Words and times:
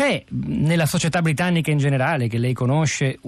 c'è 0.00 0.24
nella 0.28 0.86
società 0.86 1.20
britannica 1.20 1.70
in 1.70 1.76
generale, 1.76 2.26
che 2.26 2.38
lei 2.38 2.54
conosce, 2.54 3.18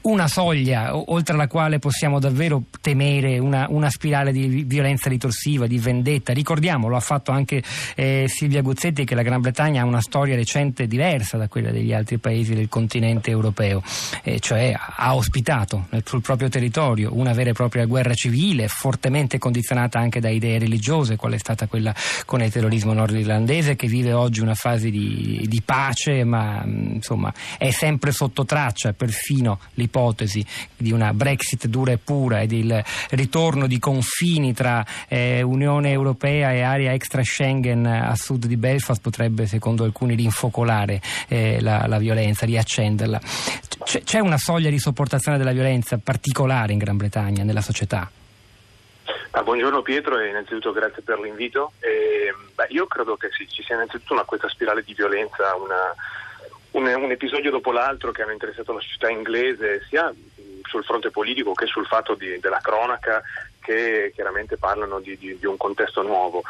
una 0.00 0.26
soglia 0.26 0.96
oltre 0.96 1.36
la 1.36 1.48
quale 1.48 1.78
possiamo 1.78 2.18
davvero 2.18 2.62
temere 2.80 3.38
una, 3.38 3.66
una 3.68 3.90
spirale 3.90 4.32
di 4.32 4.64
violenza 4.64 5.10
ritorsiva, 5.10 5.66
di 5.66 5.78
vendetta? 5.78 6.32
Ricordiamo, 6.32 6.88
lo 6.88 6.96
ha 6.96 7.00
fatto 7.00 7.30
anche 7.30 7.62
eh, 7.94 8.24
Silvia 8.26 8.62
Guzzetti, 8.62 9.04
che 9.04 9.14
la 9.14 9.20
Gran 9.20 9.42
Bretagna 9.42 9.82
ha 9.82 9.84
una 9.84 10.00
storia 10.00 10.34
recente 10.34 10.86
diversa 10.86 11.36
da 11.36 11.46
quella 11.46 11.70
degli 11.70 11.92
altri 11.92 12.16
paesi 12.16 12.54
del 12.54 12.70
continente 12.70 13.30
europeo, 13.30 13.82
eh, 14.22 14.40
cioè 14.40 14.74
ha 14.74 15.14
ospitato 15.14 15.88
sul 16.04 16.22
proprio 16.22 16.48
territorio 16.48 17.10
una 17.12 17.34
vera 17.34 17.50
e 17.50 17.52
propria 17.52 17.84
guerra 17.84 18.14
civile, 18.14 18.66
fortemente 18.68 19.36
condizionata 19.36 19.98
anche 19.98 20.20
da 20.20 20.30
idee 20.30 20.58
religiose, 20.58 21.16
qual 21.16 21.34
è 21.34 21.38
stata 21.38 21.66
quella 21.66 21.94
con 22.24 22.42
il 22.42 22.50
terrorismo 22.50 22.94
nordirlandese, 22.94 23.76
che 23.76 23.88
vive 23.88 24.14
oggi 24.14 24.40
una 24.40 24.54
fase 24.54 24.88
di, 24.88 25.48
di 25.50 25.60
pace, 25.62 26.24
ma 26.24 26.62
insomma 26.64 27.32
è 27.58 27.70
sempre 27.70 28.12
sotto 28.12 28.46
traccia 28.46 28.94
perfino 28.94 29.58
l'ipotesi 29.74 30.46
di 30.76 30.92
una 30.92 31.12
Brexit 31.12 31.66
dura 31.66 31.92
e 31.92 31.98
pura 31.98 32.40
e 32.40 32.46
del 32.46 32.82
ritorno 33.10 33.66
di 33.66 33.78
confini 33.78 34.54
tra 34.54 34.86
eh, 35.08 35.42
Unione 35.42 35.90
Europea 35.90 36.52
e 36.52 36.62
area 36.62 36.92
extra 36.92 37.22
Schengen 37.22 37.84
a 37.84 38.14
sud 38.14 38.46
di 38.46 38.56
Belfast 38.56 39.02
potrebbe, 39.02 39.46
secondo 39.46 39.84
alcuni, 39.84 40.14
rinfocolare 40.14 41.02
eh, 41.28 41.60
la, 41.60 41.86
la 41.86 41.98
violenza, 41.98 42.46
riaccenderla. 42.46 43.20
C'è 44.04 44.20
una 44.20 44.38
soglia 44.38 44.70
di 44.70 44.78
sopportazione 44.78 45.36
della 45.36 45.52
violenza 45.52 45.98
particolare 45.98 46.72
in 46.72 46.78
Gran 46.78 46.96
Bretagna, 46.96 47.42
nella 47.42 47.62
società? 47.62 48.10
Ah, 49.40 49.42
buongiorno 49.42 49.80
Pietro 49.80 50.18
e 50.18 50.28
innanzitutto 50.28 50.70
grazie 50.70 51.00
per 51.00 51.18
l'invito. 51.18 51.72
Eh, 51.80 52.30
beh, 52.54 52.66
io 52.68 52.86
credo 52.86 53.16
che 53.16 53.30
sì, 53.32 53.48
ci 53.48 53.62
sia 53.62 53.74
innanzitutto 53.74 54.12
una, 54.12 54.24
questa 54.24 54.50
spirale 54.50 54.82
di 54.82 54.92
violenza, 54.92 55.56
una, 55.56 55.94
un, 56.72 57.02
un, 57.02 57.10
episodio 57.10 57.50
dopo 57.50 57.72
l'altro 57.72 58.12
che 58.12 58.20
hanno 58.20 58.32
interessato 58.32 58.74
la 58.74 58.80
società 58.80 59.08
inglese 59.08 59.82
sia 59.88 60.12
sul 60.64 60.84
fronte 60.84 61.10
politico 61.10 61.54
che 61.54 61.64
sul 61.64 61.86
fatto 61.86 62.16
di, 62.16 62.38
della 62.38 62.60
cronaca 62.60 63.22
che 63.60 64.12
chiaramente 64.14 64.58
parlano 64.58 65.00
di, 65.00 65.16
di, 65.16 65.38
di, 65.38 65.46
un 65.46 65.56
contesto 65.56 66.02
nuovo. 66.02 66.42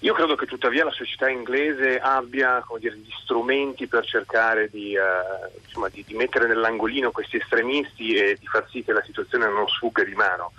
Io 0.00 0.12
credo 0.12 0.34
che 0.34 0.44
tuttavia 0.44 0.84
la 0.84 0.90
società 0.90 1.30
inglese 1.30 1.98
abbia 1.98 2.62
dire, 2.78 2.98
gli 2.98 3.12
strumenti 3.22 3.86
per 3.86 4.04
cercare 4.04 4.68
di, 4.68 4.94
uh, 4.94 5.58
insomma, 5.64 5.88
di 5.88 6.04
mettere 6.10 6.46
nell'angolino 6.48 7.12
questi 7.12 7.38
estremisti 7.38 8.14
e 8.14 8.36
di 8.38 8.46
far 8.46 8.68
sì 8.68 8.84
che 8.84 8.92
la 8.92 9.02
situazione 9.06 9.48
non 9.48 9.66
sfugga 9.66 10.04
di 10.04 10.14
mano. 10.14 10.52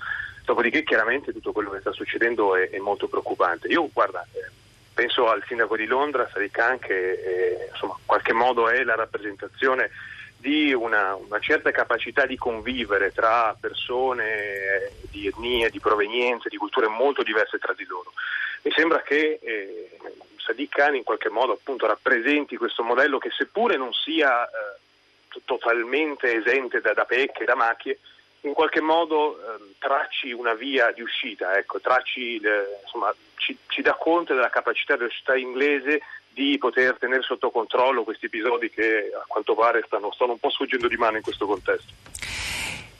Dopodiché 0.47 0.83
chiaramente 0.83 1.33
tutto 1.33 1.51
quello 1.51 1.71
che 1.71 1.81
sta 1.81 1.91
succedendo 1.91 2.55
è, 2.55 2.69
è 2.69 2.77
molto 2.77 3.09
preoccupante. 3.09 3.67
Io 3.67 3.89
guarda, 3.91 4.25
eh, 4.31 4.49
penso 4.93 5.27
al 5.27 5.43
sindaco 5.45 5.75
di 5.75 5.85
Londra, 5.85 6.29
Sadiq 6.31 6.51
Khan, 6.51 6.79
che 6.79 7.11
eh, 7.11 7.67
insomma, 7.69 7.95
in 7.97 8.05
qualche 8.05 8.31
modo 8.31 8.69
è 8.69 8.81
la 8.85 8.95
rappresentazione 8.95 9.89
di 10.37 10.71
una, 10.71 11.15
una, 11.15 11.39
certa 11.39 11.71
capacità 11.71 12.25
di 12.25 12.37
convivere 12.37 13.11
tra 13.11 13.57
persone 13.59 14.23
eh, 14.23 14.91
di 15.11 15.27
etnie, 15.27 15.69
di 15.69 15.81
provenienze, 15.81 16.47
di 16.47 16.55
culture 16.55 16.87
molto 16.87 17.23
diverse 17.23 17.57
tra 17.57 17.73
di 17.73 17.83
loro. 17.83 18.13
Mi 18.61 18.71
sembra 18.71 19.01
che 19.01 19.39
eh, 19.41 19.97
Sadiq 20.37 20.69
Khan 20.69 20.95
in 20.95 21.03
qualche 21.03 21.27
modo 21.27 21.51
appunto, 21.51 21.85
rappresenti 21.87 22.55
questo 22.55 22.83
modello 22.83 23.17
che 23.17 23.31
seppure 23.31 23.75
non 23.75 23.91
sia 23.91 24.47
eh, 24.47 25.41
totalmente 25.43 26.37
esente 26.37 26.79
da, 26.79 26.93
da 26.93 27.03
pecche, 27.03 27.43
da 27.43 27.55
macchie, 27.55 27.99
in 28.47 28.53
qualche 28.53 28.81
modo 28.81 29.37
eh, 29.37 29.73
tracci 29.77 30.31
una 30.31 30.53
via 30.53 30.91
di 30.91 31.01
uscita, 31.01 31.57
ecco, 31.57 31.79
tracci, 31.79 32.37
eh, 32.37 32.79
insomma, 32.83 33.13
ci, 33.35 33.57
ci, 33.67 33.81
dà 33.81 33.93
conto 33.93 34.33
della 34.33 34.49
capacità 34.49 34.95
della 34.95 35.09
società 35.09 35.35
inglese 35.35 36.01
di 36.29 36.57
poter 36.57 36.97
tenere 36.97 37.21
sotto 37.23 37.49
controllo 37.49 38.03
questi 38.03 38.27
episodi 38.27 38.69
che 38.69 39.11
a 39.13 39.23
quanto 39.27 39.55
pare 39.55 39.83
stanno, 39.85 40.11
stanno 40.13 40.33
un 40.33 40.39
po' 40.39 40.49
sfuggendo 40.49 40.87
di 40.87 40.97
mano 40.97 41.17
in 41.17 41.23
questo 41.23 41.45
contesto. 41.45 41.93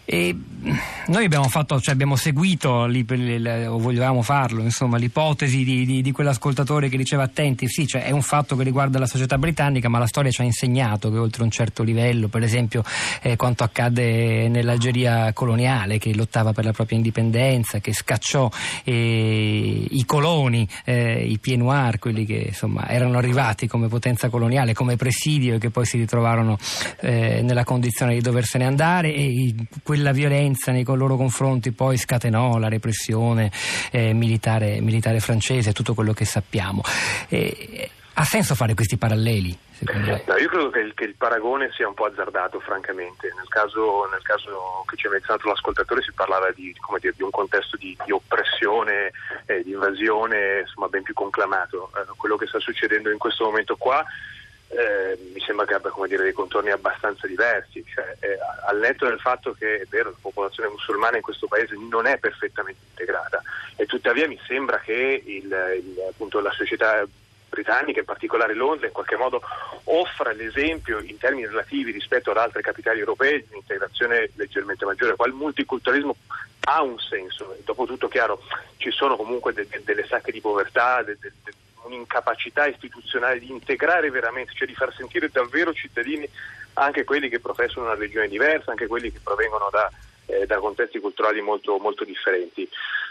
E 0.10 0.34
noi 1.08 1.26
abbiamo, 1.26 1.50
fatto, 1.50 1.82
cioè 1.82 1.94
abbiamo 1.94 2.16
seguito, 2.16 2.70
o 2.70 3.78
volevamo 3.78 4.22
farlo, 4.22 4.62
insomma, 4.62 4.98
l'ipotesi 4.98 5.66
di, 5.66 5.86
di, 5.86 6.02
di, 6.02 6.12
quell'ascoltatore 6.14 6.88
che 6.88 6.96
diceva 6.96 7.24
attenti, 7.24 7.68
sì, 7.68 7.86
cioè 7.86 8.04
è 8.04 8.12
un 8.12 8.22
fatto 8.22 8.56
che 8.56 8.64
riguarda 8.64 9.00
la 9.00 9.06
società 9.06 9.38
britannica, 9.38 9.90
ma 9.90 10.00
la 10.00 10.08
storia 10.08 10.32
ci 10.32 10.40
ha 10.42 10.46
insegnato 10.46 11.12
che 11.12 11.18
oltre 11.18 11.44
un 11.44 11.52
certo 11.52 11.84
livello, 11.84 12.30
per 12.30 12.42
esempio 12.42 12.84
eh, 13.22 13.36
quanto 13.36 13.66
accadde 13.66 14.48
nell'Algeria 14.48 15.34
coloniale, 15.34 15.98
che 15.98 16.16
lottava 16.16 16.54
per 16.54 16.64
la 16.64 16.72
propria 16.72 16.98
indipendenza, 16.98 17.80
che 17.80 17.94
scacciò 17.94 18.50
eh, 18.86 19.88
i 19.90 20.06
coloni, 20.06 20.66
eh, 20.86 21.26
i 21.26 21.38
pieds 21.38 21.62
noirs, 21.62 22.00
quelli 22.00 22.26
che 22.26 22.46
insomma 22.48 22.88
erano 22.88 23.18
arrivati 23.18 23.68
come 23.68 23.90
potenza 23.90 24.30
coloniale, 24.30 24.74
come 24.74 24.96
presidio 24.96 25.56
e 25.56 25.58
che 25.60 25.70
poi 25.70 25.86
si 25.86 25.98
ritrovarono 25.98 26.58
eh, 27.02 27.42
nella 27.44 27.66
condizione 27.66 28.14
di 28.14 28.22
doversene 28.22 28.66
andare. 28.66 29.14
E, 29.14 29.54
quella 29.98 30.12
violenza 30.12 30.72
nei 30.72 30.84
loro 30.86 31.16
confronti 31.16 31.72
poi 31.72 31.98
scatenò 31.98 32.60
la 32.60 32.70
repressione 32.70 33.52
eh, 33.92 34.14
militare, 34.14 34.80
militare, 34.80 35.20
francese, 35.20 35.74
tutto 35.74 35.96
quello 35.96 36.14
che 36.14 36.24
sappiamo. 36.24 36.84
Eh, 37.30 37.90
ha 38.14 38.24
senso 38.24 38.54
fare 38.54 38.76
questi 38.76 38.96
paralleli? 38.98 39.58
No, 39.80 40.38
io 40.38 40.50
credo 40.50 40.70
che 40.70 40.80
il, 40.80 40.94
che 40.94 41.06
il, 41.06 41.16
paragone 41.16 41.72
sia 41.74 41.88
un 41.88 41.96
po' 41.96 42.06
azzardato, 42.06 42.60
francamente. 42.60 43.32
Nel 43.36 43.48
caso, 43.48 44.08
nel 44.12 44.22
caso 44.22 44.84
che 44.88 44.96
ci 44.98 45.08
ha 45.08 45.10
menzionato 45.10 45.48
l'ascoltatore 45.48 46.04
si 46.04 46.12
parlava 46.14 46.52
di, 46.52 46.74
dire, 47.00 47.14
di 47.16 47.24
un 47.24 47.32
contesto 47.32 47.76
di, 47.78 47.98
di 48.06 48.12
oppressione, 48.12 49.12
eh, 49.46 49.64
di 49.64 49.72
invasione, 49.72 50.60
insomma, 50.62 50.88
ben 50.90 51.02
più 51.02 51.14
conclamato. 51.16 51.90
Eh, 51.96 52.06
quello 52.18 52.38
che 52.38 52.46
sta 52.46 52.60
succedendo 52.60 53.10
in 53.12 53.18
questo 53.18 53.46
momento 53.46 53.76
qua 53.76 54.06
eh, 54.70 55.18
mi 55.34 55.40
sembra 55.40 55.66
che 55.66 55.74
abbia 55.74 55.92
dire, 56.08 56.24
dei 56.24 56.34
contorni 56.34 56.72
abbastanza 56.72 57.26
diversi, 57.26 57.84
cioè, 57.86 58.16
eh, 58.20 58.38
al 58.66 58.80
netto 58.80 59.08
del 59.08 59.20
fatto 59.20 59.54
che 59.54 59.82
è 59.82 59.86
vero 59.90 60.10
la 60.10 60.18
popolazione 60.20 60.70
musulmana 60.70 61.18
in 61.18 61.24
questo 61.24 61.48
paese 61.48 61.76
non 61.90 62.06
è 62.06 62.18
perfettamente 62.18 62.82
integrata 62.90 63.42
e 63.76 63.86
tuttavia 63.86 64.28
mi 64.28 64.40
sembra 64.46 64.80
che 64.80 65.24
il, 65.26 65.46
il, 65.46 66.06
appunto, 66.10 66.40
la 66.42 66.52
società 66.52 67.06
britannica, 67.50 68.00
in 68.00 68.06
particolare 68.06 68.54
Londra, 68.54 68.88
in 68.88 68.94
qualche 68.94 69.16
modo 69.16 69.42
offra 69.86 70.34
l'esempio 70.34 71.00
in 71.00 71.18
termini 71.18 71.48
relativi 71.48 71.92
rispetto 71.92 72.32
ad 72.32 72.38
altre 72.38 72.62
capitali 72.62 73.00
europee 73.00 73.40
di 73.40 73.48
un'integrazione 73.52 74.32
leggermente 74.36 74.86
maggiore, 74.86 75.16
qua 75.16 75.28
il 75.28 75.34
multiculturalismo 75.34 76.16
ha 76.70 76.82
un 76.82 77.00
senso, 77.00 77.56
dopotutto 77.64 78.10
chiaro 78.10 78.42
ci 78.76 78.92
sono 78.92 79.16
comunque 79.16 79.54
de, 79.54 79.66
de, 79.70 79.82
delle 79.86 80.06
sacche 80.06 80.34
di 80.34 80.42
povertà, 80.42 81.02
de, 81.04 81.18
un'incapacità 81.88 82.68
istituzionale 82.68 83.40
di 83.40 83.50
integrare 83.50 84.10
veramente, 84.12 84.54
cioè 84.54 84.68
di 84.68 84.76
far 84.76 84.94
sentire 84.94 85.30
davvero 85.32 85.74
cittadini 85.74 86.30
anche 86.74 87.04
quelli 87.04 87.30
che 87.30 87.40
professano 87.40 87.86
una 87.86 87.96
religione 87.96 88.28
diversa, 88.28 88.72
anche 88.72 88.88
quelli 88.88 89.12
che 89.12 89.20
provengono 89.24 89.70
da, 89.72 89.92
eh, 90.28 90.46
da 90.46 90.60
contesti 90.60 91.00
culturali 91.00 91.42
molto, 91.42 91.78
molto 91.78 92.04
differenti. 92.04 92.70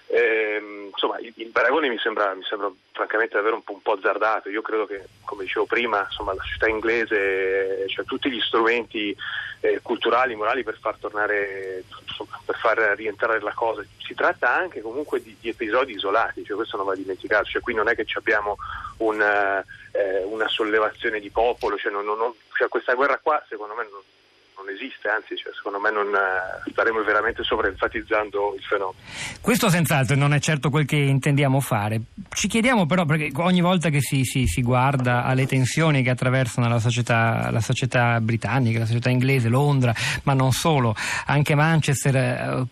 Eh, 0.09 0.89
insomma, 0.93 1.19
il, 1.19 1.33
il, 1.37 1.49
paragone 1.49 1.89
mi 1.89 1.99
sembra, 1.99 2.33
mi 2.35 2.45
sembra, 2.45 2.71
francamente 2.93 3.35
davvero 3.35 3.57
un 3.57 3.65
po', 3.65 3.73
un 3.73 3.83
po', 3.83 3.93
azzardato. 3.93 4.49
Io 4.49 4.63
credo 4.63 4.87
che, 4.87 5.03
come 5.25 5.43
dicevo 5.43 5.67
prima, 5.67 6.05
insomma, 6.05 6.33
la 6.35 6.43
società 6.43 6.69
inglese 6.69 7.83
ha 7.85 7.89
cioè, 7.89 8.05
tutti 8.05 8.31
gli 8.31 8.41
strumenti 8.41 9.15
eh, 9.61 9.81
culturali, 9.83 10.37
morali 10.37 10.63
per 10.63 10.79
far 10.79 10.97
tornare, 10.99 11.83
insomma, 12.07 12.41
per 12.45 12.57
far 12.57 12.79
rientrare 12.97 13.41
la 13.41 13.53
cosa. 13.53 13.85
Si 13.99 14.15
tratta 14.15 14.55
anche 14.55 14.81
comunque 14.81 15.21
di, 15.21 15.37
di 15.41 15.49
episodi 15.49 15.95
isolati, 15.95 16.45
cioè 16.45 16.57
questo 16.57 16.77
non 16.77 16.87
va 16.87 16.95
dimenticato. 16.95 17.47
Cioè, 17.47 17.61
qui 17.61 17.75
non 17.75 17.89
è 17.89 17.97
che 17.97 18.07
abbiamo 18.15 18.57
un, 18.99 19.21
eh, 19.21 20.23
una 20.23 20.47
sollevazione 20.47 21.19
di 21.19 21.31
popolo, 21.31 21.77
cioè, 21.77 21.91
non, 21.91 22.05
non, 22.05 22.33
cioè, 22.55 22.69
questa 22.69 22.95
guerra 22.95 23.19
qua 23.19 23.45
secondo 23.49 23.75
me 23.75 23.89
non 23.91 24.01
non 24.67 24.75
esiste, 24.75 25.09
anzi 25.09 25.37
cioè, 25.37 25.53
secondo 25.55 25.79
me 25.79 25.91
non, 25.93 26.13
eh, 26.13 26.71
staremo 26.71 27.03
veramente 27.05 27.45
sovraenfatizzando 27.45 28.55
il 28.57 28.63
fenomeno. 28.65 28.99
Questo 29.41 29.69
senz'altro 29.69 30.17
non 30.17 30.35
è 30.35 30.41
certo 30.41 30.71
quel 30.71 30.85
che 30.85 30.97
intendiamo 30.97 31.61
fare. 31.61 32.01
Ci 32.29 32.49
chiediamo 32.49 32.87
però, 32.87 33.05
perché 33.05 33.31
ogni 33.37 33.61
volta 33.61 33.89
che 33.89 34.01
si, 34.01 34.25
si, 34.25 34.47
si 34.47 34.63
guarda 34.63 35.25
alle 35.25 35.47
tensioni 35.47 36.03
che 36.03 36.11
attraversano 36.11 36.69
la 36.69 36.81
società, 36.81 37.51
la 37.51 37.61
società, 37.61 38.21
britannica, 38.21 38.81
la 38.81 38.87
società 38.87 39.09
inglese, 39.09 39.49
Londra, 39.49 39.95
ma 40.25 40.35
non 40.35 40.51
solo, 40.51 40.95
anche 41.27 41.55
Manchester, 41.55 42.17
eh, 42.17 42.65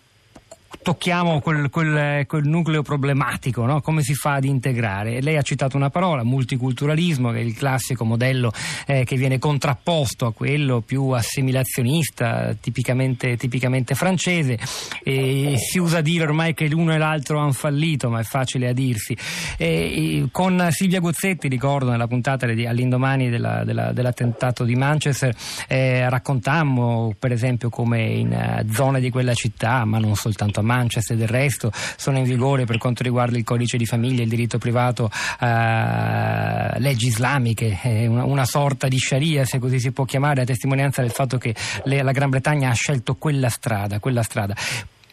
tocchiamo 0.81 1.41
quel, 1.41 1.69
quel, 1.69 2.25
quel 2.25 2.47
nucleo 2.47 2.81
problematico, 2.81 3.65
no? 3.65 3.81
come 3.81 4.01
si 4.01 4.13
fa 4.13 4.33
ad 4.33 4.45
integrare? 4.45 5.21
Lei 5.21 5.37
ha 5.37 5.41
citato 5.41 5.77
una 5.77 5.89
parola, 5.89 6.23
multiculturalismo, 6.23 7.31
che 7.31 7.37
è 7.37 7.41
il 7.41 7.55
classico 7.55 8.05
modello 8.05 8.51
eh, 8.85 9.03
che 9.03 9.15
viene 9.15 9.39
contrapposto 9.39 10.25
a 10.25 10.33
quello 10.33 10.81
più 10.81 11.09
assimilazionista, 11.09 12.55
tipicamente, 12.59 13.37
tipicamente 13.37 13.95
francese. 13.95 14.57
E 15.03 15.55
si 15.57 15.77
usa 15.77 16.01
dire 16.01 16.23
ormai 16.23 16.53
che 16.53 16.67
l'uno 16.67 16.93
e 16.93 16.97
l'altro 16.97 17.39
hanno 17.39 17.51
fallito, 17.51 18.09
ma 18.09 18.19
è 18.19 18.23
facile 18.23 18.69
a 18.69 18.73
dirsi. 18.73 19.15
E, 19.57 20.27
con 20.31 20.67
Silvia 20.71 20.99
Gozzetti, 20.99 21.47
ricordo 21.47 21.91
nella 21.91 22.07
puntata 22.07 22.45
all'indomani 22.45 23.29
della, 23.29 23.63
della, 23.63 23.91
dell'attentato 23.91 24.63
di 24.63 24.75
Manchester, 24.75 25.35
eh, 25.67 26.09
raccontammo 26.09 27.15
per 27.17 27.31
esempio 27.31 27.69
come 27.69 28.01
in 28.03 28.31
uh, 28.31 28.71
zone 28.71 28.99
di 28.99 29.09
quella 29.09 29.33
città, 29.33 29.85
ma 29.85 29.97
non 29.97 30.15
soltanto 30.15 30.59
a 30.59 30.63
Manchester 30.65 31.15
del 31.15 31.27
resto, 31.27 31.71
sono 31.95 32.17
in 32.17 32.25
vigore 32.25 32.65
per 32.65 32.77
quanto 32.77 33.03
riguarda 33.03 33.37
il 33.37 33.43
codice 33.43 33.77
di 33.77 33.85
famiglia, 33.85 34.23
il 34.23 34.29
diritto 34.29 34.57
privato, 34.57 35.09
eh, 35.39 36.79
leggi 36.79 37.07
islamiche, 37.07 37.79
eh, 37.83 38.07
una, 38.07 38.25
una, 38.25 38.45
sorta 38.45 38.87
di 38.87 38.97
sharia 38.97 39.45
se 39.45 39.59
così 39.59 39.79
si 39.79 39.91
può 39.91 40.05
chiamare, 40.05 40.41
a 40.41 40.45
testimonianza 40.45 41.01
del 41.01 41.11
fatto 41.11 41.37
che 41.37 41.55
le, 41.85 42.01
la 42.01 42.11
Gran 42.11 42.29
Bretagna 42.29 42.69
ha 42.69 42.73
scelto 42.73 43.15
quella 43.15 43.49
strada. 43.49 43.99
Quella 43.99 44.23
strada. 44.23 44.55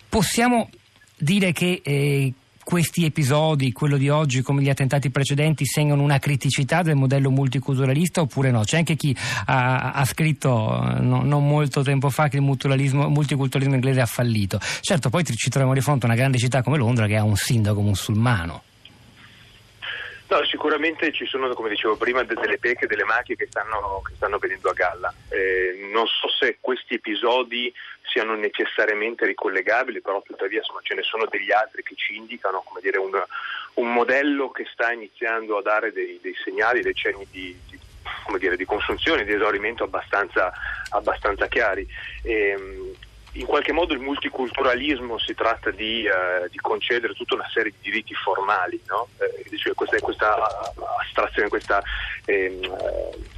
Possiamo 0.09 0.69
dire 1.17 1.53
che 1.53 1.81
eh, 1.83 2.33
questi 2.65 3.05
episodi, 3.05 3.73
quello 3.73 3.97
di 3.97 4.09
oggi 4.09 4.43
come 4.43 4.63
gli 4.63 4.69
attentati 4.69 5.11
precedenti, 5.11 5.65
segnano 5.65 6.03
una 6.03 6.19
criticità 6.19 6.83
del 6.83 6.97
modello 6.97 7.31
multiculturalista 7.31 8.21
oppure 8.21 8.51
no? 8.51 8.63
C'è 8.63 8.79
anche 8.79 8.97
chi 8.97 9.17
ha, 9.47 9.93
ha 9.93 10.05
scritto 10.05 10.51
no, 10.51 11.23
non 11.23 11.47
molto 11.47 11.83
tempo 11.83 12.11
fa 12.11 12.29
che 12.29 12.37
il 12.37 12.43
multiculturalismo 12.43 13.75
inglese 13.75 14.01
ha 14.01 14.07
fallito. 14.07 14.59
Certo, 14.81 15.11
poi 15.11 15.25
ci 15.25 15.51
troviamo 15.51 15.75
di 15.75 15.81
fronte 15.81 16.07
a 16.07 16.09
una 16.09 16.17
grande 16.17 16.39
città 16.39 16.63
come 16.63 16.77
Londra 16.77 17.07
che 17.07 17.17
ha 17.17 17.25
un 17.25 17.37
sindaco 17.37 17.81
musulmano. 17.81 18.63
No, 20.33 20.43
sicuramente 20.47 21.13
ci 21.13 21.27
sono, 21.27 21.53
come 21.53 21.69
dicevo 21.69 21.97
prima, 21.97 22.23
delle 22.23 22.57
peche, 22.57 22.87
delle 22.87 23.05
macchie 23.05 23.37
che 23.37 23.49
stanno, 23.51 24.01
che 24.03 24.15
stanno 24.17 24.39
venendo 24.39 24.71
a 24.71 24.73
galla. 24.73 25.13
Eh, 25.29 25.91
non 25.93 26.07
so 26.07 26.27
se 26.41 26.57
questi 26.59 26.95
episodi 26.95 27.71
siano 28.13 28.35
necessariamente 28.35 29.25
ricollegabili, 29.27 30.03
però 30.03 30.23
tuttavia 30.23 30.59
insomma, 30.59 30.81
ce 30.83 30.95
ne 30.95 31.03
sono 31.03 31.27
degli 31.27 31.51
altri 31.51 31.83
che 31.83 31.95
ci 31.97 32.17
indicano 32.17 32.63
dire, 32.81 32.99
un, 32.99 33.21
un, 33.75 33.93
modello 33.93 34.51
che 34.51 34.67
sta 34.71 34.93
iniziando 34.93 35.57
a 35.57 35.63
dare 35.63 35.93
dei, 35.93 36.19
dei 36.21 36.35
segnali, 36.45 36.83
dei 36.83 36.95
cenni 36.95 37.27
di, 37.31 37.59
di, 37.69 37.79
dire, 38.39 38.57
di, 38.57 38.65
consunzione, 38.67 39.25
di 39.25 39.33
esaurimento 39.33 39.85
abbastanza, 39.85 40.53
abbastanza 40.91 41.47
chiari. 41.49 41.87
E, 42.23 42.33
ehm, 42.33 42.95
in 43.37 43.47
qualche 43.47 43.73
modo 43.73 43.95
il 43.95 44.01
multiculturalismo 44.01 45.19
si 45.19 45.35
tratta 45.35 45.71
di, 45.71 46.05
eh, 46.05 46.49
di 46.51 46.59
concedere 46.59 47.15
tutta 47.15 47.35
una 47.35 47.49
serie 47.51 47.73
di 47.73 47.91
diritti 47.91 48.13
formali, 48.15 48.79
no? 48.89 49.09
eh, 49.19 49.57
cioè 49.57 49.73
questa, 49.73 49.99
questa, 50.01 50.37
astrazione, 51.01 51.49
questa 51.49 51.83
eh, 52.27 52.61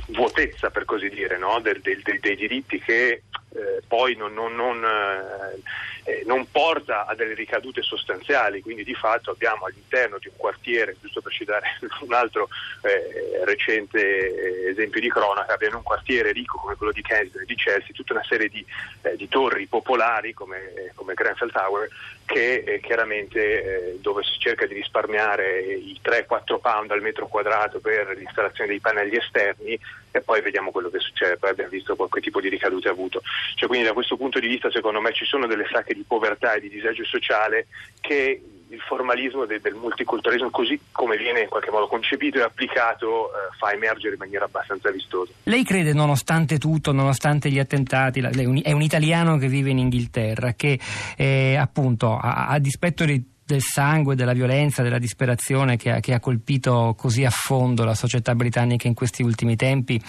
vuotezza 0.08 0.70
per 0.70 0.84
così 0.84 1.08
dire 1.10 1.38
no? 1.38 1.60
del, 1.60 1.80
del, 1.80 2.02
dei 2.02 2.34
diritti 2.34 2.80
che 2.80 3.22
eh, 3.54 3.82
poi 3.86 4.16
non, 4.16 4.34
non, 4.34 4.54
non, 4.54 4.84
eh, 4.84 6.10
eh, 6.10 6.22
non, 6.26 6.50
porta 6.50 7.06
a 7.06 7.14
delle 7.14 7.34
ricadute 7.34 7.82
sostanziali, 7.82 8.60
quindi 8.60 8.82
di 8.82 8.94
fatto 8.94 9.30
abbiamo 9.30 9.66
all'interno 9.66 10.18
di 10.18 10.28
un 10.28 10.34
quartiere, 10.36 10.96
giusto 11.00 11.20
per 11.20 11.32
citare 11.32 11.78
un 12.02 12.12
altro 12.12 12.48
eh, 12.82 13.44
recente 13.44 14.68
esempio 14.68 15.00
di 15.00 15.08
cronaca, 15.08 15.54
abbiamo 15.54 15.78
un 15.78 15.82
quartiere 15.82 16.32
ricco 16.32 16.58
come 16.58 16.74
quello 16.74 16.92
di 16.92 17.02
Kensington 17.02 17.42
e 17.42 17.46
di 17.46 17.54
Chelsea, 17.54 17.94
tutta 17.94 18.12
una 18.14 18.24
serie 18.28 18.48
di, 18.48 18.64
eh, 19.02 19.16
di 19.16 19.28
torri 19.28 19.66
popolari 19.66 20.32
come, 20.32 20.92
come 20.94 21.14
Grenfell 21.14 21.50
Tower 21.50 21.88
che 22.24 22.80
chiaramente 22.82 23.98
dove 24.00 24.22
si 24.22 24.38
cerca 24.38 24.66
di 24.66 24.74
risparmiare 24.74 25.60
i 25.60 25.98
3-4 26.02 26.58
pound 26.60 26.90
al 26.90 27.02
metro 27.02 27.26
quadrato 27.26 27.80
per 27.80 28.14
l'installazione 28.16 28.70
dei 28.70 28.80
pannelli 28.80 29.16
esterni 29.16 29.78
e 30.10 30.20
poi 30.20 30.40
vediamo 30.40 30.70
quello 30.70 30.90
che 30.90 31.00
succede, 31.00 31.36
poi 31.36 31.50
abbiamo 31.50 31.70
visto 31.70 31.96
qualche 31.96 32.20
tipo 32.20 32.40
di 32.40 32.48
ricadute 32.48 32.88
avuto. 32.88 33.22
Cioè, 33.56 33.68
quindi 33.68 33.86
da 33.86 33.92
questo 33.92 34.16
punto 34.16 34.38
di 34.38 34.46
vista 34.46 34.70
secondo 34.70 35.00
me 35.00 35.12
ci 35.12 35.24
sono 35.24 35.46
delle 35.46 35.66
sacche 35.70 35.94
di 35.94 36.04
povertà 36.06 36.54
e 36.54 36.60
di 36.60 36.68
disagio 36.68 37.04
sociale 37.04 37.66
che 38.00 38.40
il 38.68 38.80
formalismo 38.80 39.44
del, 39.44 39.60
del 39.60 39.74
multiculturalismo 39.74 40.50
così 40.50 40.78
come 40.90 41.16
viene 41.16 41.42
in 41.42 41.48
qualche 41.48 41.70
modo 41.70 41.86
concepito 41.86 42.38
e 42.38 42.42
applicato 42.42 43.28
eh, 43.28 43.56
fa 43.58 43.72
emergere 43.72 44.14
in 44.14 44.18
maniera 44.18 44.44
abbastanza 44.44 44.90
vistosa. 44.90 45.32
Lei 45.44 45.64
crede 45.64 45.92
nonostante 45.92 46.58
tutto, 46.58 46.92
nonostante 46.92 47.50
gli 47.50 47.58
attentati, 47.58 48.20
lei 48.20 48.62
è 48.62 48.72
un 48.72 48.82
italiano 48.82 49.36
che 49.36 49.48
vive 49.48 49.70
in 49.70 49.78
Inghilterra 49.78 50.52
che 50.54 50.78
eh, 51.16 51.56
appunto 51.56 52.16
a, 52.16 52.46
a 52.48 52.58
dispetto 52.58 53.04
di 53.04 53.32
del 53.46 53.60
sangue, 53.60 54.14
della 54.14 54.32
violenza, 54.32 54.82
della 54.82 54.98
disperazione 54.98 55.76
che 55.76 55.90
ha, 55.90 56.00
che 56.00 56.14
ha, 56.14 56.20
colpito 56.20 56.94
così 56.96 57.24
a 57.24 57.30
fondo 57.30 57.84
la 57.84 57.94
società 57.94 58.34
britannica 58.34 58.88
in 58.88 58.94
questi 58.94 59.22
ultimi 59.22 59.54
tempi. 59.54 60.00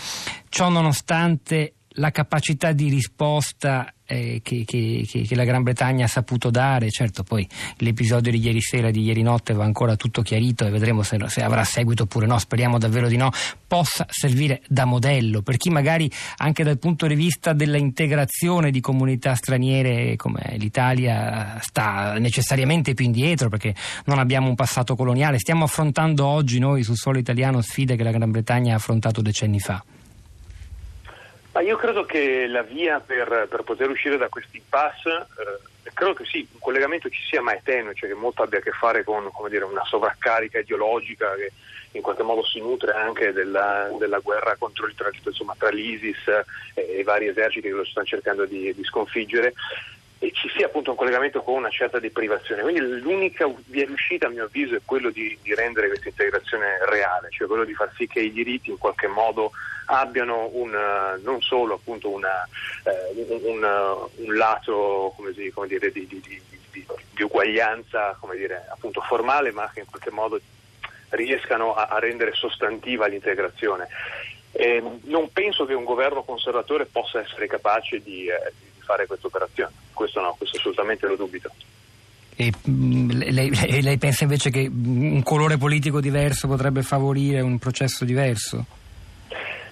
Ciò 0.47 0.69
nonostante 0.69 1.74
la 1.95 2.11
capacità 2.11 2.71
di 2.71 2.89
risposta 2.89 3.93
eh, 4.07 4.39
che, 4.43 4.63
che, 4.65 5.07
che, 5.07 5.35
la 5.35 5.43
Gran 5.43 5.63
Bretagna 5.63 6.05
ha 6.05 6.07
saputo 6.07 6.49
dare. 6.49 6.89
Certo, 6.89 7.23
poi 7.23 7.47
l'episodio 7.77 8.31
di 8.31 8.39
ieri 8.39 8.61
sera, 8.61 8.91
di 8.91 9.01
ieri 9.01 9.21
notte 9.21 9.53
va 9.53 9.63
ancora 9.63 9.95
tutto 9.95 10.21
chiarito 10.21 10.65
e 10.65 10.69
vedremo 10.69 11.03
se, 11.03 11.17
se, 11.27 11.41
avrà 11.41 11.63
seguito 11.63 12.03
oppure 12.03 12.25
no, 12.25 12.37
speriamo 12.37 12.77
davvero 12.77 13.07
di 13.07 13.17
no, 13.17 13.31
possa 13.67 14.05
servire 14.09 14.61
da 14.67 14.85
modello 14.85 15.41
per 15.41 15.57
chi 15.57 15.69
magari 15.69 16.09
anche 16.37 16.63
dal 16.63 16.77
punto 16.77 17.07
di 17.07 17.15
vista 17.15 17.53
dell'integrazione 17.53 18.71
di 18.71 18.79
comunità 18.79 19.35
straniere 19.35 20.15
come 20.15 20.55
l'Italia 20.57 21.57
sta 21.61 22.17
necessariamente 22.19 22.93
più 22.93 23.05
indietro 23.05 23.49
perché 23.49 23.73
non 24.05 24.19
abbiamo 24.19 24.47
un 24.47 24.55
passato 24.55 24.95
coloniale. 24.95 25.39
Stiamo 25.39 25.63
affrontando 25.63 26.25
oggi 26.25 26.59
noi 26.59 26.83
sul 26.83 26.97
suolo 26.97 27.17
italiano 27.17 27.61
sfide 27.61 27.95
che 27.95 28.03
la 28.03 28.11
Gran 28.11 28.31
Bretagna 28.31 28.73
ha 28.73 28.77
affrontato 28.77 29.21
decenni 29.21 29.59
fa. 29.59 29.83
Ma 31.55 31.61
io 31.61 31.77
credo 31.77 32.03
che 32.03 32.47
la 32.47 32.63
via 32.63 32.99
per, 32.99 33.47
per 33.49 33.63
poter 33.63 33.89
uscire 33.89 34.17
da 34.17 34.27
questo 34.27 34.57
impasse, 34.57 35.09
eh, 35.09 35.91
credo 35.93 36.13
che 36.13 36.25
sì, 36.25 36.45
un 36.51 36.59
collegamento 36.59 37.07
ci 37.07 37.21
sia 37.29 37.41
ma 37.41 37.53
è 37.53 37.61
tenue, 37.63 37.95
cioè 37.95 38.09
che 38.09 38.15
molto 38.15 38.43
abbia 38.43 38.59
a 38.59 38.61
che 38.61 38.71
fare 38.71 39.05
con 39.05 39.31
dire, 39.47 39.63
una 39.63 39.85
sovraccarica 39.85 40.59
ideologica 40.59 41.33
che 41.35 41.53
in 41.93 42.01
qualche 42.01 42.23
modo 42.23 42.43
si 42.43 42.59
nutre 42.59 42.91
anche 42.91 43.31
della, 43.31 43.89
della 43.97 44.19
guerra 44.19 44.57
contro 44.59 44.85
il, 44.85 44.93
insomma, 45.23 45.55
tra 45.57 45.69
l'ISIS 45.69 46.27
e, 46.73 46.99
i 46.99 47.03
vari 47.03 47.27
eserciti 47.27 47.69
che 47.69 47.73
lo 47.73 47.85
stanno 47.85 48.05
cercando 48.05 48.43
di, 48.43 48.75
di 48.75 48.83
sconfiggere 48.83 49.53
e 50.25 50.31
ci 50.33 50.49
sia 50.55 50.65
appunto 50.65 50.89
un 50.89 50.97
collegamento 50.97 51.41
con 51.43 51.55
una 51.55 51.69
certa 51.69 51.99
deprivazione. 51.99 52.63
Quindi 52.63 52.81
l'unica 52.99 53.47
via 53.67 53.85
d'uscita 53.85 54.25
a 54.25 54.29
mio 54.29 54.45
avviso 54.45 54.75
è 54.75 54.81
quello 54.83 55.11
di, 55.11 55.37
di, 55.41 55.53
rendere 55.53 55.87
questa 55.87 56.09
integrazione 56.09 56.79
reale, 56.89 57.27
cioè 57.29 57.47
quello 57.47 57.63
di 57.63 57.75
far 57.75 57.91
sì 57.95 58.07
che 58.07 58.21
i 58.21 58.31
diritti 58.31 58.71
in 58.71 58.79
qualche 58.79 59.07
modo 59.07 59.51
abbiano 59.85 60.49
un, 60.53 60.71
non 61.21 61.41
solo 61.41 61.75
appunto 61.75 62.09
una, 62.09 62.47
eh, 62.85 63.23
un, 63.29 63.39
un, 63.43 64.07
un, 64.15 64.35
lato 64.35 65.13
come, 65.15 65.31
si, 65.33 65.51
come 65.51 65.67
dire, 65.67 65.91
di, 65.91 66.07
di, 66.07 66.19
di, 66.19 67.23
uguaglianza 67.23 68.17
dire, 68.33 68.65
appunto 68.71 69.01
formale, 69.01 69.51
ma 69.51 69.69
che 69.71 69.81
in 69.81 69.85
qualche 69.85 70.09
modo 70.09 70.39
riescano 71.09 71.75
a, 71.75 71.85
a 71.85 71.99
rendere 71.99 72.33
sostantiva 72.33 73.05
l'integrazione. 73.05 73.87
Eh, 74.57 74.81
non 75.03 75.31
penso 75.31 75.65
che 75.65 75.73
un 75.73 75.83
governo 75.83 76.23
conservatore 76.23 76.85
possa 76.85 77.19
essere 77.19 77.45
capace 77.45 78.01
di, 78.01 78.27
eh, 78.27 78.53
fare 78.85 79.05
questa 79.05 79.27
operazione, 79.27 79.71
questo 79.93 80.21
no, 80.21 80.35
questo 80.37 80.57
assolutamente 80.57 81.07
lo 81.07 81.15
dubito. 81.15 81.51
E, 82.37 82.51
mm, 82.69 83.09
lei, 83.11 83.49
lei, 83.53 83.81
lei, 83.81 83.97
pensa 83.97 84.23
invece 84.23 84.49
che 84.49 84.69
un 84.69 85.23
colore 85.23 85.57
politico 85.57 86.01
diverso 86.01 86.47
potrebbe 86.47 86.81
favorire 86.81 87.39
un 87.39 87.57
processo 87.59 88.03
diverso? 88.03 88.65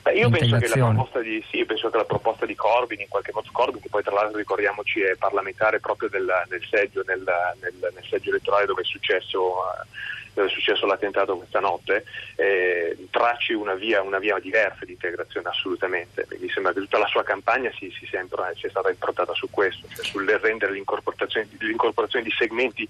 Beh, 0.04 0.14
io 0.14 0.30
penso 0.30 0.58
che, 0.58 1.22
di, 1.22 1.44
sì, 1.50 1.64
penso 1.64 1.90
che, 1.90 1.98
la 1.98 2.04
proposta 2.04 2.46
di, 2.46 2.56
Corbyn, 2.56 3.00
in 3.00 3.08
qualche 3.08 3.32
modo 3.34 3.48
Corbyn, 3.52 3.82
che 3.82 3.88
poi 3.90 4.04
tra 4.04 4.14
l'altro 4.14 4.38
ricordiamoci 4.38 5.02
è 5.02 5.16
parlamentare 5.16 5.80
proprio 5.80 6.10
del, 6.10 6.28
nel, 6.50 6.62
seggio, 6.70 7.04
nel, 7.06 7.24
nel, 7.62 7.74
nel, 7.80 8.04
seggio, 8.10 8.30
elettorale 8.30 8.66
dove 8.66 8.82
è 8.82 8.86
successo, 8.86 9.64
dove 10.34 10.48
è 10.48 10.52
successo 10.52 10.86
l'attentato 10.86 11.38
questa 11.38 11.60
notte, 11.60 12.06
eh, 12.36 13.08
tracci 13.10 13.54
una 13.54 13.76
via, 13.76 14.02
una 14.02 14.20
via, 14.20 14.38
diversa 14.40 14.86
di 14.86 14.94
integrazione 14.94 15.48
assolutamente. 15.50 16.28
Mi 16.40 16.50
sembra 16.50 16.74
che 16.74 16.80
tutta 16.80 16.98
la 16.98 17.08
sua 17.08 17.24
campagna 17.24 17.72
si, 17.78 17.92
si 17.98 18.06
sia, 18.06 18.26
sia, 18.56 18.70
stata 18.70 18.90
improntata 18.90 19.34
su 19.34 19.50
questo, 19.50 19.88
cioè 19.94 20.04
sul 20.04 20.28
rendere 20.28 20.74
l'incorporazione, 20.74 21.48
l'incorporazione 21.60 22.26
di 22.26 22.32
segmenti 22.32 22.88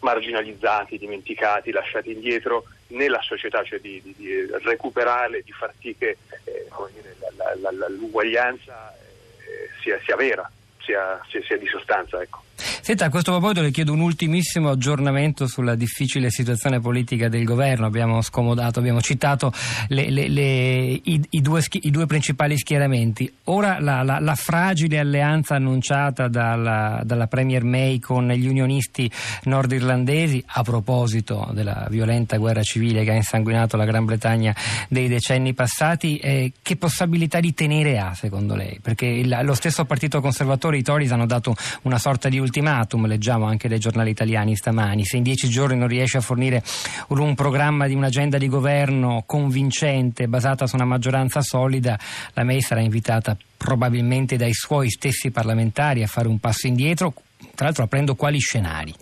marginalizzati, 0.00 0.98
dimenticati, 0.98 1.70
lasciati 1.70 2.12
indietro 2.12 2.64
nella 2.88 3.20
società, 3.20 3.62
cioè 3.62 3.78
di, 3.80 4.00
di, 4.02 4.14
di 4.16 4.46
recuperarle, 4.62 5.42
di 5.42 5.52
far 5.52 5.72
sì 5.78 5.94
che 5.96 6.16
eh, 6.44 6.66
dire, 6.92 7.16
la, 7.36 7.54
la, 7.60 7.70
la, 7.70 7.88
l'uguaglianza 7.88 8.94
eh, 8.94 9.68
sia, 9.82 10.00
sia, 10.04 10.16
vera, 10.16 10.50
sia, 10.78 11.20
sia, 11.28 11.42
sia 11.42 11.56
di 11.56 11.66
sostanza. 11.66 12.20
Ecco. 12.20 12.42
Senta, 12.90 13.04
a 13.04 13.08
questo 13.10 13.30
proposito 13.30 13.62
le 13.62 13.70
chiedo 13.70 13.92
un 13.92 14.00
ultimissimo 14.00 14.68
aggiornamento 14.68 15.46
sulla 15.46 15.76
difficile 15.76 16.28
situazione 16.28 16.80
politica 16.80 17.28
del 17.28 17.44
governo. 17.44 17.86
Abbiamo 17.86 18.20
scomodato, 18.20 18.80
abbiamo 18.80 19.00
citato 19.00 19.52
le, 19.86 20.10
le, 20.10 20.26
le, 20.26 21.00
i, 21.00 21.24
i, 21.30 21.40
due, 21.40 21.62
i, 21.70 21.90
due, 21.92 22.06
principali 22.06 22.58
schieramenti. 22.58 23.32
Ora 23.44 23.78
la, 23.78 24.02
la, 24.02 24.18
la 24.18 24.34
fragile 24.34 24.98
alleanza 24.98 25.54
annunciata 25.54 26.26
dalla, 26.26 27.00
dalla, 27.04 27.28
Premier 27.28 27.62
May 27.62 28.00
con 28.00 28.26
gli 28.26 28.48
unionisti 28.48 29.08
nordirlandesi, 29.44 30.42
a 30.44 30.64
proposito 30.64 31.48
della 31.52 31.86
violenta 31.88 32.38
guerra 32.38 32.62
civile 32.62 33.04
che 33.04 33.12
ha 33.12 33.14
insanguinato 33.14 33.76
la 33.76 33.84
Gran 33.84 34.04
Bretagna 34.04 34.52
dei 34.88 35.06
decenni 35.06 35.54
passati, 35.54 36.16
eh, 36.16 36.54
che 36.60 36.74
possibilità 36.74 37.38
di 37.38 37.54
tenere 37.54 38.00
ha 38.00 38.14
secondo 38.14 38.56
lei? 38.56 38.80
Perché 38.82 39.06
il, 39.06 39.38
lo 39.44 39.54
stesso 39.54 39.84
partito 39.84 40.20
conservatore, 40.20 40.78
i 40.78 40.82
Tories, 40.82 41.12
hanno 41.12 41.26
dato 41.26 41.54
una 41.82 41.98
sorta 41.98 42.28
di 42.28 42.40
ultimatum, 42.80 43.06
leggiamo 43.06 43.46
anche 43.46 43.68
dai 43.68 43.78
giornali 43.78 44.10
italiani 44.10 44.56
stamani, 44.56 45.04
se 45.04 45.16
in 45.16 45.22
dieci 45.22 45.48
giorni 45.48 45.76
non 45.76 45.88
riesce 45.88 46.18
a 46.18 46.20
fornire 46.20 46.62
un 47.08 47.34
programma 47.34 47.86
di 47.86 47.94
un'agenda 47.94 48.38
di 48.38 48.48
governo 48.48 49.24
convincente 49.26 50.26
basata 50.26 50.66
su 50.66 50.76
una 50.76 50.84
maggioranza 50.84 51.40
solida, 51.42 51.98
la 52.34 52.44
May 52.44 52.60
sarà 52.60 52.80
invitata 52.80 53.36
probabilmente 53.56 54.36
dai 54.36 54.54
suoi 54.54 54.90
stessi 54.90 55.30
parlamentari 55.30 56.02
a 56.02 56.06
fare 56.06 56.28
un 56.28 56.38
passo 56.38 56.66
indietro 56.66 57.12
tra 57.54 57.66
l'altro 57.66 57.84
aprendo 57.84 58.14
quali 58.14 58.38
scenari? 58.38 58.94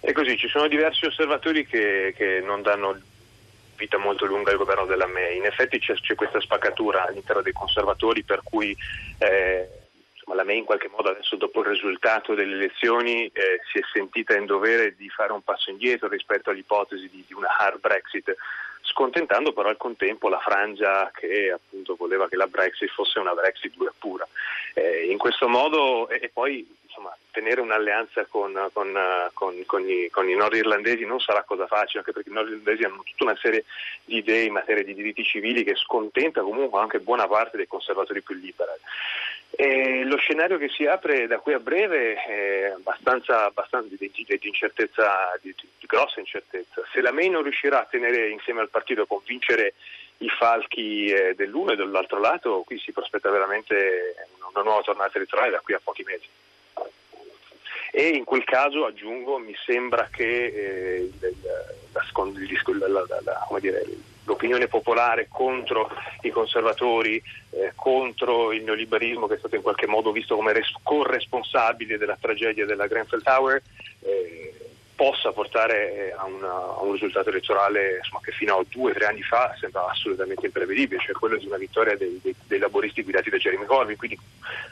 È 0.00 0.12
così, 0.12 0.36
ci 0.36 0.48
sono 0.48 0.68
diversi 0.68 1.06
osservatori 1.06 1.66
che, 1.66 2.14
che 2.16 2.42
non 2.44 2.62
danno 2.62 2.98
vita 3.76 3.98
molto 3.98 4.26
lunga 4.26 4.50
al 4.50 4.58
governo 4.58 4.86
della 4.86 5.06
MEI. 5.06 5.38
In 5.38 5.44
effetti 5.44 5.78
c'è, 5.78 5.94
c'è 5.94 6.14
questa 6.14 6.40
spaccatura 6.40 7.06
all'interno 7.06 7.42
dei 7.42 7.52
conservatori 7.52 8.22
per 8.22 8.40
cui 8.42 8.76
eh, 9.18 9.68
insomma, 10.24 10.36
la 10.36 10.44
MEI 10.44 10.58
in 10.58 10.64
qualche 10.64 10.88
modo 10.88 11.10
adesso 11.10 11.36
dopo 11.36 11.60
il 11.60 11.66
risultato 11.66 12.34
delle 12.34 12.54
elezioni 12.54 13.26
eh, 13.26 13.60
si 13.70 13.78
è 13.78 13.82
sentita 13.92 14.34
in 14.36 14.46
dovere 14.46 14.96
di 14.96 15.08
fare 15.10 15.32
un 15.32 15.42
passo 15.42 15.70
indietro 15.70 16.08
rispetto 16.08 16.50
all'ipotesi 16.50 17.08
di, 17.10 17.24
di 17.26 17.34
una 17.34 17.54
hard 17.58 17.80
Brexit 17.80 18.34
scontentando 18.82 19.52
però 19.52 19.70
al 19.70 19.76
contempo 19.76 20.28
la 20.28 20.38
frangia 20.38 21.10
che 21.12 21.50
appunto 21.50 21.96
voleva 21.96 22.28
che 22.28 22.36
la 22.36 22.46
Brexit 22.46 22.90
fosse 22.90 23.18
una 23.18 23.34
Brexit 23.34 23.74
dura 23.74 23.92
pura. 23.96 24.26
Eh, 24.74 25.06
in 25.10 25.18
questo 25.18 25.48
modo 25.48 26.08
e, 26.08 26.20
e 26.22 26.30
poi 26.32 26.66
insomma, 26.94 27.16
tenere 27.30 27.60
un'alleanza 27.60 28.26
con, 28.26 28.52
con, 28.72 28.92
con, 29.32 29.64
con 29.66 29.88
i, 29.88 30.10
i 30.10 30.36
nordirlandesi 30.36 31.04
non 31.04 31.18
sarà 31.18 31.42
cosa 31.42 31.66
facile, 31.66 32.00
anche 32.00 32.12
perché 32.12 32.28
i 32.28 32.32
nordirlandesi 32.32 32.84
hanno 32.84 33.02
tutta 33.04 33.24
una 33.24 33.36
serie 33.40 33.64
di 34.04 34.18
idee 34.18 34.44
in 34.44 34.52
materia 34.52 34.84
di 34.84 34.94
diritti 34.94 35.24
civili 35.24 35.64
che 35.64 35.74
scontenta 35.74 36.42
comunque 36.42 36.80
anche 36.80 37.00
buona 37.00 37.26
parte 37.26 37.56
dei 37.56 37.66
conservatori 37.66 38.22
più 38.22 38.36
liberali. 38.36 38.80
E 39.56 40.04
lo 40.04 40.16
scenario 40.16 40.58
che 40.58 40.68
si 40.68 40.84
apre 40.84 41.26
da 41.26 41.38
qui 41.38 41.52
a 41.52 41.60
breve 41.60 42.14
è 42.14 42.72
abbastanza, 42.74 43.44
abbastanza 43.44 43.94
di, 43.96 44.10
di, 44.12 44.24
di, 44.26 44.48
incertezza, 44.48 45.38
di, 45.40 45.54
grossa 45.86 46.18
incertezza. 46.18 46.82
Se 46.92 47.00
la 47.00 47.12
May 47.12 47.28
non 47.28 47.42
riuscirà 47.42 47.82
a 47.82 47.86
tenere 47.88 48.30
insieme 48.30 48.60
al 48.60 48.70
partito 48.70 49.02
a 49.02 49.06
convincere 49.06 49.74
i 50.18 50.28
falchi 50.28 51.06
eh, 51.06 51.34
dell'uno 51.34 51.72
e 51.72 51.76
dell'altro 51.76 52.18
lato, 52.18 52.62
qui 52.66 52.78
si 52.78 52.92
prospetta 52.92 53.30
veramente 53.30 54.14
una 54.52 54.62
nuova 54.62 54.82
tornata 54.82 55.16
elettorale 55.16 55.50
da 55.50 55.60
qui 55.60 55.74
a 55.74 55.80
pochi 55.82 56.02
mesi 56.02 56.28
e 57.96 58.08
in 58.08 58.24
quel 58.24 58.42
caso 58.42 58.86
aggiungo 58.86 59.38
mi 59.38 59.54
sembra 59.64 60.08
che 60.10 60.46
eh, 60.46 61.12
la, 61.92 62.88
la, 62.88 63.06
la, 63.22 63.46
l'opinione 64.24 64.68
popolare 64.68 65.28
contro 65.28 65.88
i 66.22 66.30
conservatori, 66.30 67.22
eh, 67.50 67.72
contro 67.74 68.52
il 68.52 68.62
neoliberismo 68.62 69.26
che 69.26 69.34
è 69.34 69.38
stato 69.38 69.56
in 69.56 69.62
qualche 69.62 69.86
modo 69.86 70.12
visto 70.12 70.36
come 70.36 70.52
res- 70.52 70.74
corresponsabile 70.82 71.98
della 71.98 72.16
tragedia 72.20 72.66
della 72.66 72.86
Grenfell 72.86 73.22
Tower 73.22 73.62
eh, 74.00 74.54
possa 74.94 75.32
portare 75.32 76.14
a, 76.16 76.24
una, 76.24 76.52
a, 76.52 76.82
un 76.82 76.92
risultato 76.92 77.28
elettorale 77.28 77.96
insomma, 77.96 78.20
che 78.22 78.32
fino 78.32 78.58
a 78.58 78.64
due 78.68 78.92
o 78.92 78.94
tre 78.94 79.06
anni 79.06 79.22
fa 79.22 79.54
sembrava 79.58 79.90
assolutamente 79.90 80.46
imprevedibile, 80.46 81.00
cioè 81.00 81.14
quello 81.14 81.36
di 81.36 81.46
una 81.46 81.56
vittoria 81.56 81.96
dei, 81.96 82.20
dei, 82.22 82.34
dei 82.46 82.58
laboristi 82.58 83.02
guidati 83.02 83.30
da 83.30 83.36
Jeremy 83.36 83.64
Corbyn, 83.64 83.96
quindi 83.96 84.18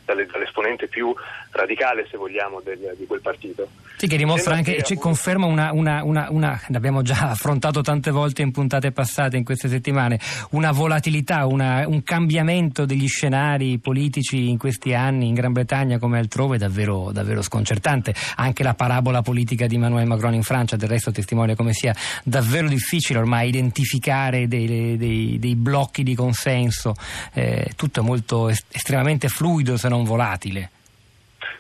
dalle, 0.05 0.27
dall'esponente 0.27 0.89
più 0.89 1.15
radicale, 1.51 2.07
se 2.11 2.17
vogliamo, 2.17 2.61
del, 2.61 2.95
di 2.97 3.07
quel 3.07 3.21
partito. 3.21 3.69
Sì, 3.97 4.09
che 4.09 4.17
dimostra 4.17 4.55
anche, 4.55 4.75
che, 4.77 4.83
ci 4.83 4.97
conferma 4.97 5.47
una, 5.47 5.71
una, 5.73 6.03
una, 6.03 6.27
una, 6.31 6.61
l'abbiamo 6.69 7.03
già 7.03 7.31
affrontato 7.31 7.83
tante 7.83 8.11
volte 8.11 8.43
in 8.43 8.51
puntate 8.51 8.91
passate, 8.91 9.37
in 9.37 9.45
queste 9.45 9.69
settimane, 9.69 10.19
una 10.51 10.73
volatilità, 10.73 11.47
un 11.47 12.03
cambiamento 12.03 12.85
degli 12.85 13.07
scenari 13.07 13.79
politici 13.79 14.49
in 14.49 14.59
questi 14.59 14.93
anni 14.93 15.29
in 15.29 15.35
Gran 15.35 15.53
Bretagna 15.53 15.99
come 15.99 16.19
altrove 16.19 16.59
davvero, 16.59 17.13
davvero 17.13 17.43
sconcertante. 17.43 18.15
Anche 18.37 18.65
la 18.65 18.75
parabola 18.75 19.23
politica 19.23 19.67
di 19.67 19.77
Emmanuel 19.77 20.07
Macron 20.07 20.35
in 20.35 20.43
Francia, 20.43 20.77
del 20.77 20.89
resto 20.89 21.13
testimonia 21.13 21.55
come 21.55 21.73
sia 21.73 21.95
davvero 22.25 22.67
difficile 22.67 23.21
ormai 23.21 23.49
identificare 23.49 24.49
dei, 24.49 24.97
dei, 24.97 25.39
dei 25.39 25.55
blocchi 25.55 26.03
di 26.03 26.15
consenso, 26.17 26.95
eh, 27.35 27.71
tutto 27.77 28.01
è 28.01 28.03
molto 28.03 28.49
estremamente 28.49 29.29
fluido 29.29 29.62
se 29.77 29.89
non 29.89 30.05
volatile. 30.05 30.71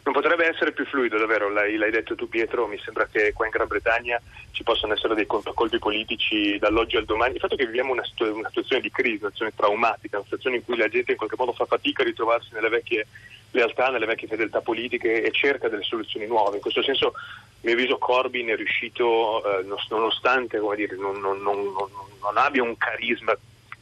Non 0.05 0.15
potrebbe 0.15 0.49
essere 0.49 0.73
più 0.73 0.85
fluido, 0.85 1.17
davvero, 1.17 1.49
l'hai, 1.49 1.77
l'hai, 1.77 1.91
detto 1.91 2.17
tu 2.17 2.29
Pietro, 2.29 2.67
mi 2.67 2.79
sembra 2.83 3.07
che 3.07 3.33
qua 3.33 3.45
in 3.45 3.53
Gran 3.53 3.69
Bretagna 3.69 4.21
ci 4.51 4.65
possano 4.65 4.95
essere 4.95 5.15
dei 5.15 5.27
contraccolpi 5.27 5.79
politici 5.79 6.59
dall'oggi 6.59 6.97
al 6.97 7.05
domani. 7.05 7.35
Il 7.35 7.41
fatto 7.41 7.55
che 7.55 7.67
viviamo 7.67 7.93
una, 7.93 8.03
una 8.19 8.49
situazione 8.49 8.83
di 8.83 8.91
crisi, 8.91 9.23
una 9.23 9.31
situazione 9.31 9.53
traumatica, 9.55 10.17
una 10.17 10.25
situazione 10.25 10.57
in 10.57 10.65
cui 10.65 10.77
la 10.77 10.89
gente 10.89 11.13
in 11.13 11.17
qualche 11.17 11.37
modo 11.39 11.53
fa 11.53 11.67
fatica 11.67 12.03
a 12.03 12.07
ritrovarsi 12.07 12.49
nelle 12.53 12.69
vecchie 12.69 13.07
lealtà, 13.53 13.91
nelle 13.91 14.07
vecchie 14.07 14.29
fedeltà 14.29 14.61
politiche 14.61 15.23
e 15.23 15.31
cerca 15.31 15.69
delle 15.69 15.85
soluzioni 15.85 16.27
nuove. 16.27 16.57
In 16.57 16.63
questo 16.63 16.83
senso, 16.83 17.13
a 17.15 17.59
mio 17.61 17.75
avviso, 17.75 17.99
Corbyn 17.99 18.49
è 18.49 18.57
riuscito, 18.57 19.61
eh, 19.61 19.65
nonostante 19.89 20.61
dire, 20.75 20.97
non, 20.97 21.21
non, 21.21 21.41
non, 21.43 21.73
non, 22.21 22.37
abbia 22.37 22.63
un 22.63 22.77
carisma 22.77 23.37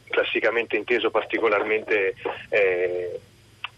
classicamente 0.09 0.75
inteso 0.75 1.09
particolarmente 1.09 2.15
eh, 2.49 3.19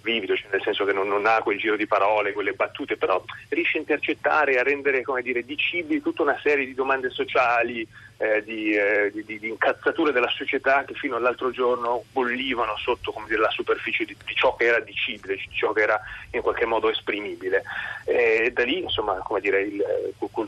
vivido, 0.03 0.36
cioè 0.36 0.50
nel 0.51 0.62
senso 0.62 0.86
che 0.86 0.93
non, 0.93 1.07
non, 1.07 1.25
ha 1.25 1.41
quel 1.41 1.57
giro 1.57 1.75
di 1.75 1.88
parole, 1.88 2.33
quelle 2.33 2.53
battute, 2.53 2.98
però 2.98 3.24
riesce 3.50 3.77
a 3.77 3.81
intercettare, 3.81 4.60
a 4.60 4.63
rendere 4.63 5.01
come 5.01 5.22
dire, 5.22 5.43
dicibili 5.43 6.01
tutta 6.01 6.22
una 6.22 6.38
serie 6.43 6.65
di 6.65 6.74
domande 6.74 7.10
sociali, 7.10 7.88
eh, 8.17 8.43
di, 8.43 8.74
eh, 8.74 9.12
di, 9.12 9.39
di, 9.39 9.50
incazzature 9.50 10.12
della 10.12 10.29
società 10.29 10.84
che 10.86 10.93
fino 10.93 11.15
all'altro 11.15 11.51
giorno 11.51 12.05
bollivano 12.12 12.77
sotto 12.77 13.13
dire, 13.27 13.41
la 13.41 13.50
superficie 13.50 14.05
di, 14.05 14.15
di, 14.24 14.34
ciò 14.36 14.55
che 14.55 14.65
era 14.65 14.79
dicibile, 14.79 15.36
di 15.36 15.50
ciò 15.51 15.72
che 15.74 15.82
era 15.82 16.00
in 16.32 16.41
qualche 16.41 16.65
modo 16.65 16.89
esprimibile. 16.89 17.63
E 18.05 18.51
da 18.53 18.63
lì, 18.63 18.82
insomma, 18.82 19.15
come 19.20 19.41
dire, 19.41 19.62
il, 19.62 19.84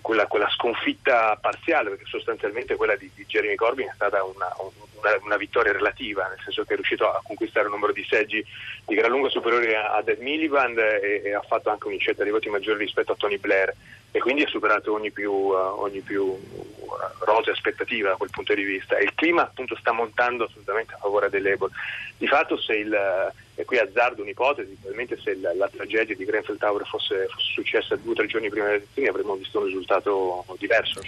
quella, 0.02 0.26
quella, 0.28 0.50
sconfitta 0.50 1.38
parziale, 1.42 1.90
perché 1.90 2.06
sostanzialmente 2.06 2.76
quella 2.76 2.96
di, 2.96 3.12
Jeremy 3.28 3.56
Corbyn 3.56 3.90
è 3.90 3.94
stata 3.96 4.24
una, 4.24 4.48
una, 4.58 5.18
una, 5.24 5.38
vittoria 5.38 5.72
relativa, 5.72 6.28
nel 6.28 6.40
senso 6.44 6.64
che 6.64 6.74
è 6.74 6.76
riuscito 6.76 7.10
a 7.10 7.22
conquistare 7.24 7.66
un 7.66 7.74
numero 7.74 7.92
di 7.92 8.06
seggi 8.08 8.46
di 8.86 8.96
gran 8.96 9.10
lunga 9.10 9.30
superiore 9.30 9.76
a, 9.76 9.96
a 9.96 10.04
Ed 10.06 10.20
Miliband 10.20 10.78
e, 10.78 11.22
e, 11.26 11.34
ha 11.34 11.42
fatto 11.42 11.70
anche 11.70 11.88
un'incetta 11.88 12.24
di 12.24 12.30
voti 12.30 12.50
maggiori 12.50 12.80
rispetto 12.80 13.12
a 13.12 13.16
Tony 13.16 13.38
Blair 13.38 13.74
e 14.12 14.20
quindi 14.20 14.44
ha 14.44 14.48
superato 14.48 14.94
ogni 14.94 15.12
più, 15.12 15.32
uh, 15.32 15.82
ogni 15.82 16.00
più 16.02 16.24
uh, 16.24 17.50
aspettativa 17.52 18.10
da 18.10 18.16
quel 18.16 18.30
punto 18.30 18.54
di 18.54 18.64
vista. 18.64 18.98
E 18.98 19.04
il 19.04 19.14
clima 19.16 19.44
appunto 19.44 19.76
sta 19.76 19.92
montando 19.92 20.46
assolutamente 20.46 20.94
a 20.94 20.98
favore 20.98 21.30
del 21.30 21.44
Labour. 21.44 21.70
Di 22.18 22.28
fatto 22.28 22.58
se 22.58 22.76
il, 22.76 23.34
e 23.56 23.66
qui 23.66 23.78
azzardo 23.78 24.22
un'ipotesi, 24.22 24.78
probabilmente 24.80 25.18
se 25.22 25.36
la, 25.36 25.54
la, 25.56 25.70
tragedia 25.70 26.16
di 26.16 26.26
Grenfell 26.26 26.58
Tower 26.58 26.86
fosse, 26.86 27.28
fosse, 27.30 27.52
successa 27.54 27.96
due 27.96 28.12
o 28.12 28.16
tre 28.16 28.28
giorni 28.28 28.50
prima 28.50 28.66
delle 28.66 28.78
elezioni 28.78 29.08
avremmo 29.08 29.36
visto 29.36 29.60
un 29.60 29.66
risultato 29.66 30.46
diverso. 30.58 31.04